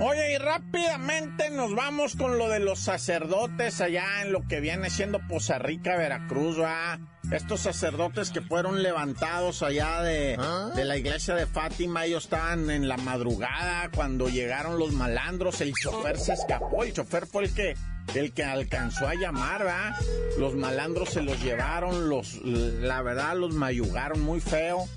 Oye, 0.00 0.34
y 0.34 0.38
rápidamente 0.38 1.50
nos 1.50 1.74
vamos 1.74 2.14
con 2.14 2.38
lo 2.38 2.48
de 2.48 2.60
los 2.60 2.78
sacerdotes 2.78 3.80
allá 3.80 4.22
en 4.22 4.32
lo 4.32 4.46
que 4.46 4.60
viene 4.60 4.90
siendo 4.90 5.18
Poza 5.26 5.58
Rica, 5.58 5.96
Veracruz, 5.96 6.60
¿va? 6.60 7.00
Estos 7.32 7.62
sacerdotes 7.62 8.30
que 8.30 8.40
fueron 8.40 8.84
levantados 8.84 9.64
allá 9.64 10.00
de, 10.02 10.38
de, 10.76 10.84
la 10.84 10.96
iglesia 10.96 11.34
de 11.34 11.46
Fátima, 11.46 12.04
ellos 12.04 12.24
estaban 12.24 12.70
en 12.70 12.86
la 12.86 12.96
madrugada 12.96 13.90
cuando 13.92 14.28
llegaron 14.28 14.78
los 14.78 14.92
malandros, 14.92 15.60
el 15.60 15.72
chofer 15.74 16.16
se 16.16 16.34
escapó, 16.34 16.84
el 16.84 16.92
chofer 16.92 17.26
fue 17.26 17.44
el 17.44 17.54
que 17.54 17.74
el 18.14 18.32
que 18.32 18.44
alcanzó 18.44 19.08
a 19.08 19.14
llamar, 19.14 19.66
¿va? 19.66 19.98
Los 20.38 20.54
malandros 20.54 21.10
se 21.10 21.22
los 21.22 21.42
llevaron, 21.42 22.08
los, 22.08 22.36
la 22.44 23.02
verdad, 23.02 23.36
los 23.36 23.52
mayugaron 23.52 24.20
muy 24.20 24.40
feo 24.40 24.88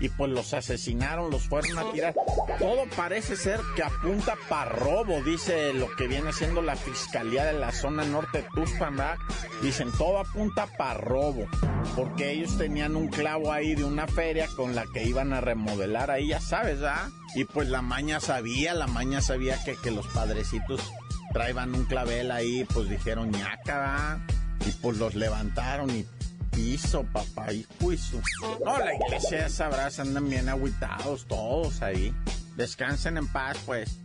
y 0.00 0.08
pues 0.08 0.30
los 0.30 0.54
asesinaron, 0.54 1.30
los 1.30 1.42
fueron 1.42 1.78
a 1.78 1.92
tirar. 1.92 2.14
Todo 2.58 2.86
parece 2.96 3.36
ser 3.36 3.60
que 3.76 3.82
apunta 3.82 4.34
para 4.48 4.70
robo, 4.70 5.22
dice 5.22 5.72
lo 5.74 5.94
que 5.94 6.08
viene 6.08 6.32
siendo 6.32 6.62
la 6.62 6.74
fiscalía 6.74 7.44
de 7.44 7.52
la 7.52 7.70
zona 7.70 8.04
norte 8.04 8.38
de 8.38 8.48
Tuxpan, 8.54 8.96
¿verdad? 8.96 9.18
Dicen, 9.62 9.92
todo 9.92 10.18
apunta 10.18 10.66
para 10.78 10.94
robo, 10.94 11.46
porque 11.94 12.32
ellos 12.32 12.56
tenían 12.56 12.96
un 12.96 13.08
clavo 13.08 13.52
ahí 13.52 13.74
de 13.74 13.84
una 13.84 14.06
feria 14.06 14.48
con 14.56 14.74
la 14.74 14.84
que 14.92 15.04
iban 15.04 15.32
a 15.34 15.40
remodelar 15.40 16.10
ahí, 16.10 16.28
ya 16.28 16.40
sabes, 16.40 16.80
¿verdad? 16.80 17.10
Y 17.34 17.44
pues 17.44 17.68
la 17.68 17.82
maña 17.82 18.20
sabía, 18.20 18.74
la 18.74 18.86
maña 18.86 19.20
sabía 19.20 19.62
que, 19.62 19.76
que 19.76 19.90
los 19.90 20.06
padrecitos 20.08 20.80
traían 21.32 21.74
un 21.74 21.84
clavel 21.84 22.30
ahí, 22.30 22.64
pues 22.72 22.88
dijeron 22.88 23.30
ñaca, 23.30 23.78
¿verdad? 23.78 24.18
Y 24.66 24.70
pues 24.72 24.98
los 24.98 25.14
levantaron 25.14 25.90
y 25.90 26.06
piso, 26.50 27.04
papá, 27.12 27.52
y 27.52 27.66
juicio. 27.80 28.20
No, 28.64 28.78
la 28.78 28.94
iglesia 28.94 29.48
sabrás, 29.48 29.98
andan 30.00 30.28
bien 30.28 30.48
aguitados 30.48 31.26
todos 31.26 31.82
ahí. 31.82 32.14
Descansen 32.56 33.16
en 33.16 33.26
paz, 33.28 33.58
pues. 33.64 33.98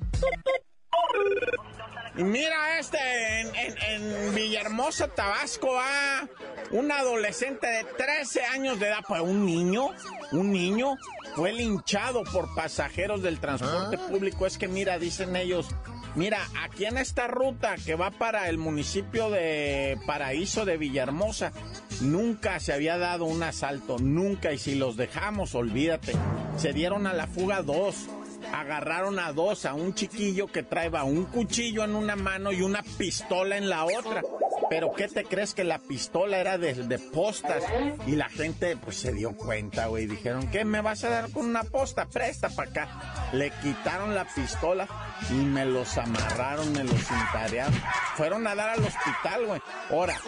Y 2.18 2.24
mira 2.24 2.80
este, 2.80 2.98
en, 3.42 4.34
Villahermosa, 4.34 5.10
Tabasco, 5.10 5.68
ah, 5.78 6.26
un 6.72 6.90
adolescente 6.90 7.68
de 7.68 7.84
13 7.84 8.46
años 8.46 8.80
de 8.80 8.88
edad, 8.88 9.00
pues 9.06 9.22
un 9.22 9.46
niño, 9.46 9.90
un 10.32 10.52
niño, 10.52 10.96
fue 11.36 11.52
linchado 11.52 12.24
por 12.24 12.56
pasajeros 12.56 13.22
del 13.22 13.40
transporte 13.42 13.98
público. 13.98 14.46
Es 14.46 14.58
que 14.58 14.70
mira, 14.70 14.98
dicen 14.98 15.36
ellos, 15.36 15.68
Mira, 16.16 16.40
aquí 16.64 16.86
en 16.86 16.98
esta 16.98 17.28
ruta 17.28 17.76
que 17.76 17.96
va 17.96 18.10
para 18.10 18.48
el 18.48 18.58
municipio 18.58 19.30
de 19.30 20.00
Paraíso 20.06 20.64
de 20.64 20.78
Villahermosa, 20.78 21.52
nunca 22.00 22.62
se 22.62 22.72
había 22.72 22.98
dado 22.98 23.26
un 23.26 23.44
asalto, 23.44 23.98
nunca, 24.00 24.54
y 24.54 24.58
si 24.58 24.76
los 24.76 24.96
dejamos, 24.96 25.56
olvídate. 25.56 26.14
Se 26.56 26.72
dieron 26.72 27.06
a 27.06 27.14
la 27.14 27.28
fuga 27.28 27.64
dos, 27.64 28.08
agarraron 28.54 29.20
a 29.20 29.34
dos, 29.34 29.66
a 29.66 29.74
un 29.74 29.94
chiquillo 29.94 30.48
que 30.48 30.64
traeba 30.64 31.04
un 31.04 31.26
cuchillo 31.26 31.84
en 31.84 31.96
una 31.96 32.16
mano 32.16 32.54
y 32.54 32.62
una 32.62 32.82
pistola 32.98 33.58
en 33.58 33.68
la 33.70 33.84
otra. 33.84 34.22
Pero 34.70 34.94
¿qué 34.94 35.10
te 35.10 35.26
crees 35.26 35.54
que 35.54 35.66
la 35.66 35.80
pistola 35.80 36.38
era 36.38 36.58
de, 36.58 36.74
de 36.74 36.98
postas? 36.98 37.62
Y 38.08 38.16
la 38.16 38.30
gente 38.30 38.78
pues 38.78 38.96
se 38.96 39.12
dio 39.12 39.36
cuenta, 39.36 39.88
güey. 39.88 40.08
Dijeron, 40.08 40.50
¿qué 40.50 40.64
me 40.64 40.82
vas 40.82 41.04
a 41.04 41.10
dar 41.10 41.30
con 41.32 41.46
una 41.46 41.64
posta? 41.64 42.06
Presta 42.06 42.50
para 42.50 42.70
acá. 42.70 43.32
Le 43.34 43.52
quitaron 43.62 44.16
la 44.16 44.26
pistola 44.26 44.88
y 45.30 45.34
me 45.34 45.66
los 45.66 45.98
amarraron, 45.98 46.72
me 46.74 46.84
los 46.84 47.00
cintarearon. 47.02 47.74
Fueron 48.16 48.48
a 48.48 48.56
dar 48.56 48.70
al 48.70 48.84
hospital, 48.84 49.46
güey. 49.46 49.62
Ahora, 49.90 50.20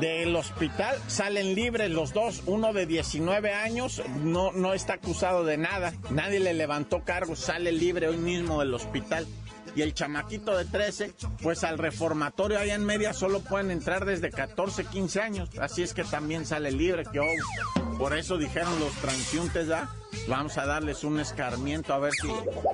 del 0.00 0.34
hospital 0.36 0.96
salen 1.06 1.54
libres 1.54 1.90
los 1.90 2.12
dos. 2.12 2.42
Uno 2.46 2.72
de 2.72 2.86
19 2.86 3.52
años 3.52 4.02
no, 4.22 4.52
no 4.52 4.74
está 4.74 4.94
acusado 4.94 5.44
de 5.44 5.56
nada. 5.56 5.92
Nadie 6.10 6.40
le 6.40 6.54
levantó 6.54 7.04
cargo, 7.04 7.36
sale 7.36 7.72
libre 7.72 8.08
hoy 8.08 8.16
mismo 8.16 8.60
del 8.60 8.74
hospital 8.74 9.26
y 9.74 9.82
el 9.82 9.94
chamaquito 9.94 10.56
de 10.56 10.64
13, 10.64 11.14
pues 11.42 11.64
al 11.64 11.78
reformatorio 11.78 12.58
allá 12.58 12.74
en 12.74 12.84
media 12.84 13.12
solo 13.12 13.40
pueden 13.40 13.70
entrar 13.70 14.04
desde 14.04 14.30
14, 14.30 14.84
15 14.84 15.20
años. 15.20 15.50
Así 15.60 15.82
es 15.82 15.94
que 15.94 16.04
también 16.04 16.46
sale 16.46 16.70
libre, 16.72 17.04
que 17.10 17.20
oh, 17.20 17.96
por 17.98 18.16
eso 18.16 18.38
dijeron 18.38 18.78
los 18.80 18.92
transiuntes, 18.94 19.68
¿ya? 19.68 19.88
Vamos 20.26 20.58
a 20.58 20.66
darles 20.66 21.04
un 21.04 21.20
escarmiento 21.20 21.94
a 21.94 21.98
ver 21.98 22.12
si. 22.12 22.28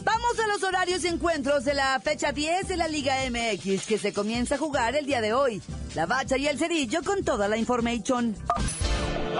Vamos 0.04 0.40
a 0.40 0.48
los 0.48 0.64
horarios 0.64 1.04
y 1.04 1.08
encuentros 1.08 1.66
de 1.66 1.74
la 1.74 2.00
fecha 2.00 2.32
10 2.32 2.68
de 2.68 2.78
la 2.78 2.88
Liga 2.88 3.16
MX 3.30 3.86
que 3.86 3.98
se 3.98 4.14
comienza 4.14 4.56
a 4.56 4.58
jugar 4.58 4.96
el 4.96 5.06
día 5.06 5.22
de 5.22 5.34
hoy. 5.34 5.62
La 5.96 6.06
bacha 6.06 6.38
y 6.38 6.48
el 6.48 6.58
cerillo 6.58 7.04
con 7.04 7.24
toda 7.24 7.48
la 7.48 7.58
información. 7.58 8.36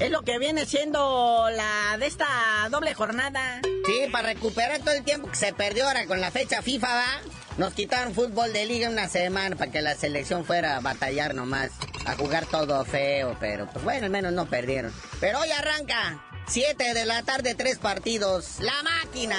Es 0.00 0.10
lo 0.10 0.22
que 0.22 0.38
viene 0.38 0.66
siendo 0.66 1.48
la 1.50 1.96
de 1.98 2.06
esta 2.06 2.26
doble 2.70 2.94
jornada. 2.94 3.60
Sí, 3.86 4.08
para 4.10 4.28
recuperar 4.28 4.80
todo 4.80 4.92
el 4.92 5.04
tiempo 5.04 5.28
que 5.28 5.36
se 5.36 5.52
perdió 5.52 5.86
ahora 5.86 6.06
con 6.06 6.20
la 6.20 6.30
fecha 6.30 6.62
FIFA, 6.62 6.94
¿va? 6.94 7.20
Nos 7.58 7.74
quitaron 7.74 8.12
fútbol 8.12 8.52
de 8.52 8.66
liga 8.66 8.88
una 8.88 9.08
semana 9.08 9.54
para 9.54 9.70
que 9.70 9.82
la 9.82 9.94
selección 9.94 10.44
fuera 10.44 10.76
a 10.76 10.80
batallar 10.80 11.34
nomás, 11.36 11.70
a 12.06 12.16
jugar 12.16 12.46
todo 12.46 12.84
feo, 12.84 13.36
pero 13.38 13.68
pues 13.70 13.84
bueno, 13.84 14.06
al 14.06 14.10
menos 14.10 14.32
no 14.32 14.46
perdieron. 14.46 14.92
Pero 15.20 15.38
hoy 15.38 15.50
arranca, 15.52 16.20
7 16.48 16.92
de 16.94 17.06
la 17.06 17.22
tarde, 17.22 17.54
tres 17.54 17.78
partidos. 17.78 18.58
La 18.58 18.82
máquina 18.82 19.36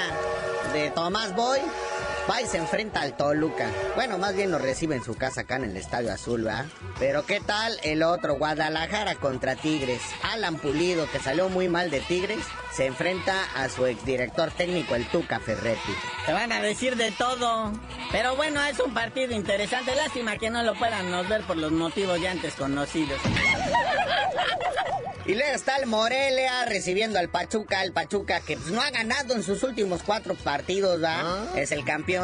de 0.71 0.89
Tomás 0.91 1.35
Boy 1.35 1.59
va 2.29 2.41
y 2.41 2.45
se 2.45 2.57
enfrenta 2.57 3.01
al 3.01 3.15
Toluca. 3.15 3.69
Bueno, 3.95 4.17
más 4.17 4.35
bien 4.35 4.51
nos 4.51 4.61
recibe 4.61 4.95
en 4.95 5.03
su 5.03 5.15
casa 5.15 5.41
acá 5.41 5.57
en 5.57 5.65
el 5.65 5.77
Estadio 5.77 6.11
Azul, 6.11 6.43
¿verdad? 6.43 6.65
Pero 6.99 7.25
¿qué 7.25 7.39
tal 7.39 7.77
el 7.83 8.03
otro? 8.03 8.35
Guadalajara 8.35 9.15
contra 9.15 9.55
Tigres. 9.55 10.01
Alan 10.23 10.57
Pulido, 10.57 11.09
que 11.11 11.19
salió 11.19 11.49
muy 11.49 11.67
mal 11.67 11.91
de 11.91 12.01
Tigres, 12.01 12.43
se 12.73 12.85
enfrenta 12.85 13.43
a 13.55 13.69
su 13.69 13.85
exdirector 13.85 14.51
técnico, 14.51 14.95
el 14.95 15.07
Tuca 15.07 15.39
Ferretti. 15.39 15.93
Te 16.25 16.33
van 16.33 16.51
a 16.51 16.61
decir 16.61 16.95
de 16.95 17.11
todo. 17.11 17.71
Pero 18.11 18.35
bueno, 18.35 18.63
es 18.65 18.79
un 18.79 18.93
partido 18.93 19.33
interesante. 19.33 19.95
Lástima 19.95 20.37
que 20.37 20.49
no 20.49 20.63
lo 20.63 20.75
puedan 20.75 21.11
nos 21.11 21.27
ver 21.29 21.43
por 21.43 21.57
los 21.57 21.71
motivos 21.71 22.19
ya 22.19 22.31
antes 22.31 22.55
conocidos. 22.55 23.19
Y 25.27 25.33
luego 25.33 25.55
está 25.55 25.77
el 25.77 25.87
Morelia 25.87 26.65
recibiendo 26.65 27.17
al 27.17 27.29
Pachuca, 27.29 27.83
el 27.83 27.93
Pachuca 27.93 28.41
que 28.41 28.57
pues, 28.57 28.69
no 28.69 28.79
ha 28.79 28.91
ganado 28.91 29.33
en 29.33 29.41
sus 29.41 29.63
últimos 29.63 30.03
cuatro 30.03 30.35
partidos, 30.35 31.03
¿va? 31.03 31.47
Es 31.55 31.71
el 31.71 31.83
campeón. 31.83 32.14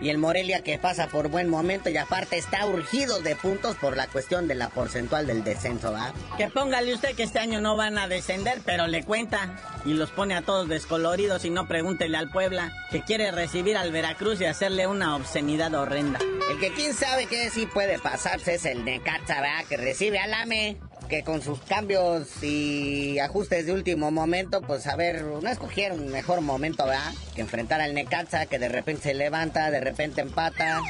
Y 0.00 0.10
el 0.10 0.18
Morelia 0.18 0.62
que 0.62 0.78
pasa 0.78 1.08
por 1.08 1.28
buen 1.28 1.48
momento 1.48 1.88
y 1.88 1.96
aparte 1.96 2.36
está 2.36 2.66
urgido 2.66 3.20
de 3.20 3.36
puntos 3.36 3.76
por 3.76 3.96
la 3.96 4.06
cuestión 4.06 4.48
de 4.48 4.54
la 4.54 4.68
porcentual 4.68 5.26
del 5.26 5.44
descenso, 5.44 5.92
¿va? 5.92 6.12
Que 6.36 6.48
póngale 6.48 6.92
usted 6.92 7.14
que 7.14 7.22
este 7.22 7.38
año 7.38 7.60
no 7.60 7.76
van 7.76 7.96
a 7.96 8.08
descender, 8.08 8.60
pero 8.66 8.86
le 8.86 9.02
cuenta 9.04 9.56
y 9.84 9.94
los 9.94 10.10
pone 10.10 10.34
a 10.34 10.42
todos 10.42 10.68
descoloridos 10.68 11.44
y 11.44 11.50
no 11.50 11.66
pregúntele 11.68 12.16
al 12.16 12.30
Puebla 12.30 12.72
que 12.90 13.02
quiere 13.02 13.30
recibir 13.30 13.76
al 13.76 13.92
Veracruz 13.92 14.40
y 14.40 14.46
hacerle 14.46 14.86
una 14.86 15.16
obscenidad 15.16 15.72
horrenda. 15.74 16.18
El 16.50 16.58
que 16.58 16.72
quién 16.72 16.92
sabe 16.92 17.26
que 17.26 17.50
sí 17.50 17.66
puede 17.66 17.98
pasarse 17.98 18.54
es 18.54 18.64
el 18.66 18.84
Necaxa, 18.84 19.40
¿verdad? 19.40 19.64
Que 19.68 19.76
recibe 19.76 20.18
al 20.18 20.34
AME 20.34 20.76
que 21.08 21.22
con 21.22 21.42
sus 21.42 21.60
cambios 21.60 22.42
y 22.42 23.18
ajustes 23.18 23.66
de 23.66 23.72
último 23.72 24.10
momento, 24.10 24.60
pues 24.62 24.86
a 24.86 24.96
ver, 24.96 25.22
no 25.22 25.48
escogieron 25.48 26.00
un 26.00 26.10
mejor 26.10 26.40
momento, 26.40 26.84
¿verdad? 26.84 27.12
Que 27.34 27.42
enfrentar 27.42 27.80
al 27.80 27.94
Necaxa, 27.94 28.46
que 28.46 28.58
de 28.58 28.68
repente 28.68 29.04
se 29.04 29.14
levanta, 29.14 29.70
de 29.70 29.80
repente 29.80 30.20
empata, 30.20 30.80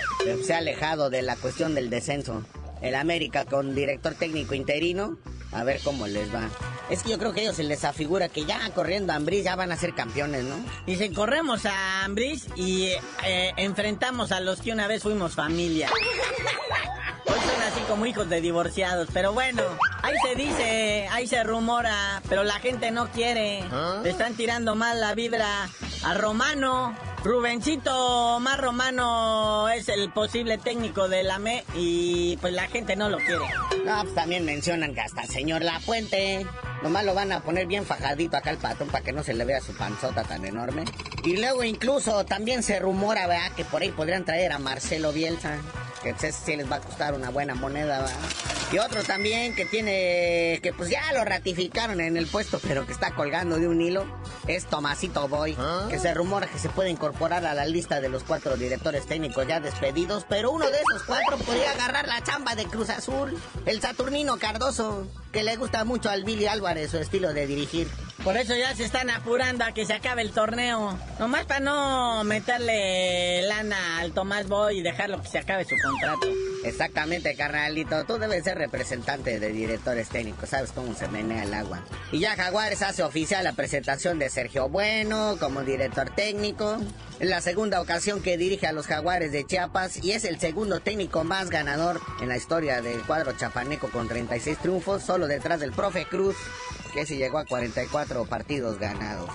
se 0.45 0.55
ha 0.55 0.59
alejado 0.59 1.11
de 1.11 1.23
la 1.23 1.37
cuestión 1.37 1.75
del 1.75 1.91
descenso. 1.91 2.45
El 2.81 2.95
América 2.95 3.45
con 3.45 3.75
director 3.75 4.15
técnico 4.15 4.55
interino, 4.55 5.17
a 5.53 5.65
ver 5.65 5.81
cómo 5.83 6.07
les 6.07 6.33
va. 6.35 6.51
Es 6.91 7.03
que 7.03 7.11
yo 7.11 7.19
creo 7.19 7.33
que 7.33 7.41
a 7.41 7.43
ellos 7.45 7.57
se 7.57 7.65
les 7.65 7.85
afigura 7.85 8.29
que 8.29 8.45
ya 8.45 8.59
corriendo 8.75 9.13
a 9.13 9.17
Ambris 9.17 9.45
ya 9.45 9.57
van 9.57 9.73
a 9.73 9.77
ser 9.77 9.95
campeones, 9.95 10.45
¿no? 10.45 10.57
Dicen, 10.87 11.15
corremos 11.15 11.65
a 11.65 12.05
Ambris 12.05 12.49
y 12.57 12.89
eh, 13.25 13.53
enfrentamos 13.57 14.33
a 14.33 14.41
los 14.41 14.61
que 14.61 14.73
una 14.73 14.87
vez 14.87 15.03
fuimos 15.03 15.35
familia. 15.35 15.89
Hoy 17.27 17.39
son 17.41 17.63
así 17.63 17.81
como 17.89 18.07
hijos 18.07 18.29
de 18.29 18.41
divorciados, 18.41 19.09
pero 19.13 19.33
bueno, 19.33 19.63
ahí 20.03 20.15
se 20.27 20.35
dice, 20.35 21.09
ahí 21.11 21.27
se 21.27 21.43
rumora, 21.43 22.23
pero 22.29 22.45
la 22.45 22.55
gente 22.61 22.91
no 22.91 23.09
quiere. 23.09 23.65
Le 24.03 24.11
están 24.11 24.35
tirando 24.35 24.75
mal 24.75 25.01
la 25.01 25.15
vibra 25.15 25.69
a 26.05 26.15
Romano. 26.15 26.95
Rubencito 27.25 28.39
más 28.41 28.59
Romano 28.59 29.71
es 29.71 29.89
el 29.89 30.11
posible 30.13 30.59
técnico 30.59 31.09
de 31.09 31.23
la 31.23 31.39
ME 31.39 31.65
y 31.75 32.37
pues 32.37 32.53
la 32.53 32.67
gente 32.69 32.97
no 32.97 33.09
lo 33.09 33.17
quiere. 33.17 33.47
No, 33.87 34.03
pues 34.03 34.15
también 34.15 34.45
mencionan 34.45 34.95
que 34.95 35.01
hasta 35.01 35.23
el 35.23 35.29
señor 35.31 35.63
La 35.63 35.81
Fuente. 35.81 36.47
Nomás 36.85 37.03
lo 37.07 37.15
van 37.15 37.33
a 37.33 37.41
poner 37.41 37.67
bien 37.67 37.87
fajadito 37.87 38.37
acá 38.37 38.51
al 38.51 38.59
patrón 38.59 38.91
para 38.91 39.03
que 39.03 39.11
no 39.11 39.25
se 39.25 39.33
le 39.33 39.47
vea 39.47 39.59
su 39.59 39.75
panzota 39.75 40.23
tan 40.23 40.45
enorme. 40.45 40.85
Y 41.25 41.39
luego 41.39 41.65
incluso 41.65 42.27
también 42.27 42.63
se 42.63 42.79
rumora, 42.79 43.27
¿verdad? 43.27 43.53
Que 43.57 43.65
por 43.65 43.81
ahí 43.81 43.91
podrían 43.91 44.27
traer 44.27 44.53
a 44.53 44.59
Marcelo 44.59 45.11
Bielsa. 45.11 45.57
Que 46.03 46.13
pues 46.13 46.35
sí 46.35 46.57
les 46.57 46.71
va 46.71 46.77
a 46.77 46.81
costar 46.81 47.15
una 47.15 47.31
buena 47.31 47.55
moneda, 47.55 48.03
¿verdad? 48.03 48.15
Y 48.75 48.79
otro 48.81 49.05
también 49.05 49.55
que 49.55 49.67
tiene, 49.67 50.59
que 50.61 50.73
pues 50.73 50.91
ya 50.91 51.13
lo 51.13 51.25
ratificaron 51.25 52.01
en 52.01 52.17
el 52.17 52.27
puesto, 52.27 52.59
pero 52.59 52.85
que 52.85 52.93
está 52.93 53.15
colgando 53.15 53.57
de 53.61 53.69
un 53.69 53.81
hilo, 53.81 54.05
es 54.49 54.67
Tomasito 54.67 55.29
Boy. 55.29 55.57
Que 55.89 56.01
se 56.01 56.13
rumora 56.13 56.49
que 56.49 56.59
se 56.59 56.69
puede 56.69 56.91
incorporar 56.91 57.47
a 57.47 57.55
la 57.55 57.67
lista 57.67 58.01
de 58.01 58.09
los 58.09 58.25
cuatro 58.25 58.57
directores 58.57 59.07
técnicos 59.07 59.47
ya 59.47 59.61
despedidos, 59.61 60.27
pero 60.29 60.51
uno 60.51 60.69
de 60.69 60.79
esos 60.79 61.05
cuatro 61.05 61.39
podría 61.39 61.71
agarrar 61.71 62.09
la 62.09 62.21
chamba 62.25 62.57
de 62.57 62.65
Cruz 62.65 62.91
Azul, 62.91 63.41
el 63.65 63.81
Saturnino 63.81 64.39
Cardoso, 64.39 65.07
que 65.31 65.45
le 65.45 65.55
gusta 65.55 65.85
mucho 65.85 66.11
al 66.11 66.25
Billy 66.25 66.47
Álvarez 66.47 66.91
su 66.91 66.99
estilo 66.99 67.33
de 67.33 67.47
dirigir. 67.47 67.87
Por 68.25 68.39
eso 68.39 68.57
ya 68.57 68.75
se 68.75 68.87
están 68.87 69.11
apurando 69.11 69.65
a 69.65 69.73
que 69.73 69.85
se 69.85 69.93
acabe 69.93 70.23
el 70.23 70.31
torneo. 70.31 70.99
Nomás 71.19 71.45
para 71.45 71.61
no 71.61 72.25
meterle 72.25 73.43
lana 73.43 73.99
al 73.99 74.13
Tomás 74.13 74.49
Boy 74.49 74.79
y 74.79 74.83
dejarlo 74.83 75.21
que 75.21 75.29
se 75.29 75.39
acabe 75.39 75.67
su 75.67 75.77
contrato. 75.77 76.29
Exactamente, 76.65 77.37
carnalito. 77.37 78.05
Tú 78.05 78.17
debes 78.17 78.45
ser 78.45 78.57
representante 78.57 79.39
de 79.39 79.53
directores 79.53 80.09
técnicos. 80.09 80.49
Sabes 80.49 80.73
cómo 80.73 80.95
se 80.95 81.07
menea 81.09 81.43
el 81.43 81.53
agua. 81.53 81.85
Y 82.13 82.21
ya 82.21 82.35
Jaguares 82.35 82.81
hace 82.81 83.03
oficial 83.03 83.45
la 83.45 83.53
presentación 83.53 84.19
de 84.19 84.31
Sergio 84.31 84.71
Bueno 84.71 85.37
como 85.39 85.63
director 85.63 86.09
técnico. 86.09 86.79
Es 87.21 87.29
la 87.29 87.43
segunda 87.43 87.83
ocasión 87.83 88.23
que 88.23 88.39
dirige 88.39 88.67
a 88.67 88.73
los 88.73 88.87
Jaguares 88.87 89.33
de 89.33 89.45
Chiapas 89.45 90.03
y 90.03 90.13
es 90.13 90.25
el 90.25 90.41
segundo 90.41 90.81
técnico 90.81 91.25
más 91.25 91.51
ganador 91.51 92.01
en 92.23 92.31
la 92.31 92.39
historia 92.39 92.81
del 92.81 93.03
cuadro 93.03 93.33
chapaneco 93.33 93.91
con 93.91 94.09
36 94.09 94.57
triunfos, 94.59 95.03
solo 95.03 95.27
detrás 95.27 95.61
del 95.61 95.73
profe 95.73 96.07
Cruz, 96.07 96.37
que 96.95 97.05
se 97.05 97.17
llegó 97.17 97.39
a 97.39 97.45
44 97.45 98.25
partidos 98.25 98.79
ganados. 98.79 99.29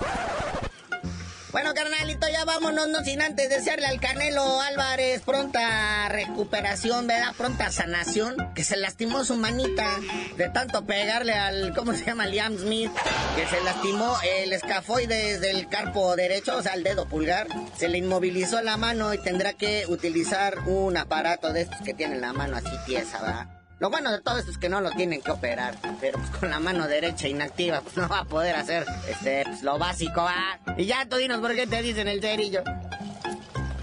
Bueno, 1.51 1.73
carnalito, 1.73 2.27
ya 2.31 2.45
vámonos, 2.45 2.89
no 2.89 3.03
sin 3.03 3.23
antes 3.23 3.49
desearle 3.49 3.87
al 3.87 3.99
Canelo 3.99 4.61
Álvarez 4.61 5.23
pronta 5.23 6.07
recuperación, 6.07 7.07
¿verdad? 7.07 7.33
Pronta 7.35 7.71
sanación, 7.71 8.35
que 8.53 8.63
se 8.63 8.77
lastimó 8.77 9.25
su 9.25 9.35
manita 9.35 9.97
de 10.37 10.47
tanto 10.49 10.85
pegarle 10.85 11.33
al, 11.33 11.73
¿cómo 11.73 11.93
se 11.93 12.05
llama? 12.05 12.27
Liam 12.27 12.55
Smith, 12.55 12.91
que 13.35 13.47
se 13.47 13.63
lastimó 13.63 14.15
el 14.23 14.53
escafoides 14.53 15.41
del 15.41 15.67
carpo 15.67 16.15
derecho, 16.15 16.55
o 16.55 16.61
sea, 16.61 16.75
el 16.75 16.83
dedo 16.83 17.07
pulgar, 17.07 17.47
se 17.75 17.89
le 17.89 17.97
inmovilizó 17.97 18.61
la 18.61 18.77
mano 18.77 19.11
y 19.15 19.17
tendrá 19.17 19.53
que 19.53 19.85
utilizar 19.87 20.59
un 20.67 20.97
aparato 20.97 21.51
de 21.51 21.61
estos 21.61 21.81
que 21.81 21.95
tienen 21.95 22.21
la 22.21 22.31
mano 22.31 22.57
así 22.57 22.69
tiesa, 22.85 23.21
¿verdad? 23.21 23.58
Lo 23.79 23.89
bueno 23.89 24.11
de 24.11 24.19
todo 24.19 24.37
esto 24.37 24.51
es 24.51 24.57
que 24.57 24.67
no 24.67 24.81
lo 24.81 24.91
tienen 24.91 25.21
que 25.21 25.31
operar, 25.31 25.75
pero 26.01 26.19
pues 26.19 26.29
con 26.31 26.49
la 26.49 26.59
mano 26.59 26.85
derecha 26.87 27.29
inactiva, 27.29 27.79
pues 27.79 27.95
no 27.95 28.09
va 28.09 28.19
a 28.19 28.25
poder 28.25 28.57
hacer 28.57 28.85
este, 29.07 29.43
pues, 29.45 29.63
lo 29.63 29.77
básico, 29.77 30.21
¿va? 30.21 30.59
Y 30.77 30.85
ya 30.85 31.05
tú 31.07 31.15
dinos 31.15 31.39
por 31.39 31.55
qué 31.55 31.65
te 31.65 31.81
dicen 31.81 32.09
el 32.09 32.19
cerillo. 32.19 32.61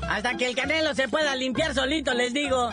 Hasta 0.06 0.36
que 0.36 0.48
el 0.48 0.54
canelo 0.54 0.94
se 0.94 1.08
pueda 1.08 1.34
limpiar 1.34 1.74
solito, 1.74 2.12
les 2.12 2.34
digo. 2.34 2.72